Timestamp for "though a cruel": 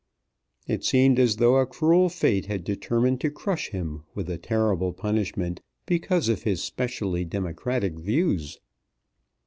1.35-2.09